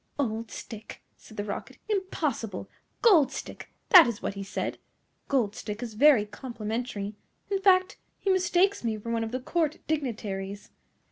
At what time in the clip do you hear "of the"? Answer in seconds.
9.23-9.39